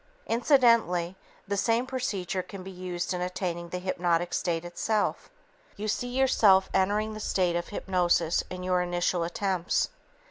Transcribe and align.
Incidentally, 0.25 1.15
the 1.47 1.55
same 1.55 1.85
procedure 1.85 2.41
can 2.41 2.63
be 2.63 2.71
used 2.71 3.13
in 3.13 3.21
attaining 3.21 3.69
the 3.69 3.77
hypnotic 3.77 4.33
state 4.33 4.65
itself. 4.65 5.29
You 5.75 5.87
see 5.87 6.07
yourself 6.09 6.71
entering 6.73 7.13
the 7.13 7.19
state 7.19 7.55
of 7.55 7.67
hypnosis 7.67 8.43
in 8.49 8.63
your 8.63 8.81
initial 8.81 9.23
attempts. 9.23 9.89